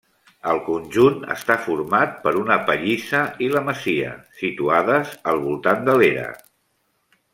[0.51, 6.27] El conjunt està format per una pallissa i la masia, situades al voltant de l'era.